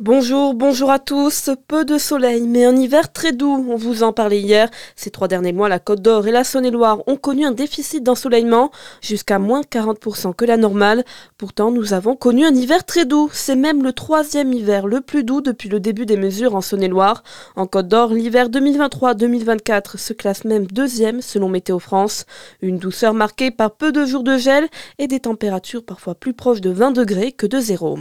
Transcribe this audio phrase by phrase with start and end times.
[0.00, 1.50] Bonjour, bonjour à tous.
[1.66, 3.66] Peu de soleil, mais un hiver très doux.
[3.68, 4.70] On vous en parlait hier.
[4.94, 8.70] Ces trois derniers mois, la Côte d'Or et la Saône-et-Loire ont connu un déficit d'ensoleillement
[9.00, 11.04] jusqu'à moins 40% que la normale.
[11.36, 13.28] Pourtant, nous avons connu un hiver très doux.
[13.32, 17.24] C'est même le troisième hiver le plus doux depuis le début des mesures en Saône-et-Loire.
[17.56, 22.24] En Côte d'Or, l'hiver 2023-2024 se classe même deuxième selon Météo France.
[22.62, 24.68] Une douceur marquée par peu de jours de gel
[25.00, 27.98] et des températures parfois plus proches de 20 degrés que de zéro.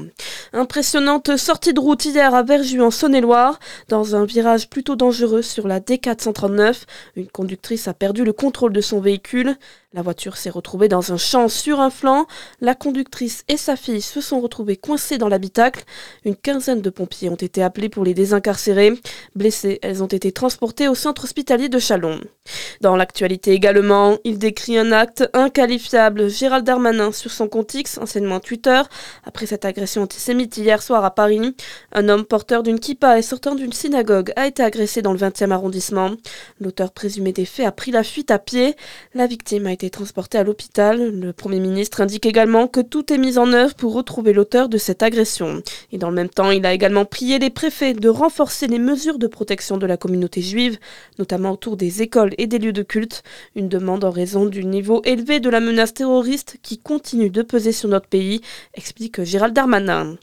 [0.53, 3.59] Impressionnante sortie de route à Verjus en Saône-et-Loire.
[3.87, 6.83] Dans un virage plutôt dangereux sur la D439,
[7.15, 9.55] une conductrice a perdu le contrôle de son véhicule.
[9.93, 12.27] La voiture s'est retrouvée dans un champ sur un flanc.
[12.59, 15.85] La conductrice et sa fille se sont retrouvées coincées dans l'habitacle.
[16.25, 18.99] Une quinzaine de pompiers ont été appelés pour les désincarcérer.
[19.33, 22.19] Blessées, elles ont été transportées au centre hospitalier de Chalon.
[22.81, 26.29] Dans l'actualité également, il décrit un acte inqualifiable.
[26.29, 28.81] Gérald Darmanin sur son compte X, anciennement Twitter,
[29.23, 31.55] après cette agression antisémite hier soir à Paris.
[31.93, 35.51] Un homme porteur d'une kippa et sortant d'une synagogue a été agressé dans le 20e
[35.51, 36.11] arrondissement.
[36.59, 38.75] L'auteur présumé des faits a pris la fuite à pied.
[39.13, 41.11] La victime a été transportée à l'hôpital.
[41.11, 44.77] Le Premier ministre indique également que tout est mis en œuvre pour retrouver l'auteur de
[44.77, 45.61] cette agression.
[45.91, 49.19] Et dans le même temps, il a également prié les préfets de renforcer les mesures
[49.19, 50.77] de protection de la communauté juive,
[51.19, 53.23] notamment autour des écoles et des lieux de culte.
[53.55, 57.71] Une demande en raison du niveau élevé de la menace terroriste qui continue de peser
[57.71, 58.41] sur notre pays,
[58.73, 60.17] explique Gérald Darmanin.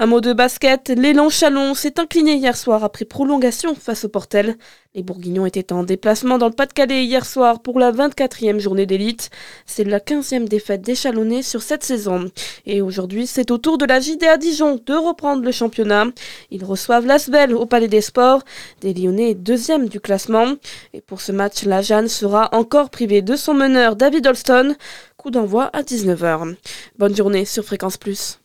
[0.00, 4.56] Un mot de basket, l'élan Chalon s'est incliné hier soir après prolongation face au Portel.
[4.96, 9.30] Les Bourguignons étaient en déplacement dans le Pas-de-Calais hier soir pour la 24e journée d'élite.
[9.66, 12.28] C'est la 15e défaite des Chalonnais sur cette saison.
[12.66, 16.06] Et aujourd'hui, c'est au tour de la JDA Dijon de reprendre le championnat.
[16.50, 18.42] Ils reçoivent l'Asvel au Palais des Sports.
[18.80, 20.54] Des Lyonnais deuxième du classement.
[20.92, 24.74] Et pour ce match, la Jeanne sera encore privée de son meneur David Holston.
[25.16, 26.56] Coup d'envoi à 19h.
[26.98, 28.40] Bonne journée sur Fréquence Plus.